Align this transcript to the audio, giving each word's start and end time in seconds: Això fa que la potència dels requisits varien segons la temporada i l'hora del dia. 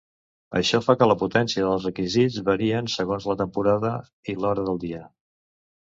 Això 0.59 0.79
fa 0.85 0.95
que 1.01 1.07
la 1.11 1.17
potència 1.23 1.67
dels 1.67 1.85
requisits 1.89 2.39
varien 2.49 2.91
segons 2.95 3.27
la 3.33 3.39
temporada 3.45 3.95
i 4.35 4.39
l'hora 4.41 4.69
del 4.71 4.85
dia. 4.87 5.05